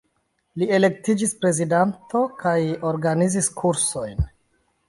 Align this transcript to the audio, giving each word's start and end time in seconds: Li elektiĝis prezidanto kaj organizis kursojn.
Li 0.61 0.67
elektiĝis 0.77 1.35
prezidanto 1.43 2.23
kaj 2.41 2.57
organizis 2.93 3.55
kursojn. 3.61 4.29